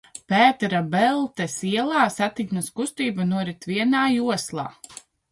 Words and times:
Pētera 0.31 0.77
Beltes 0.93 1.57
ielā 1.71 2.05
satiksmes 2.15 2.69
kustība 2.79 3.27
norit 3.33 3.67
vienā 3.73 4.01
joslā. 4.15 4.65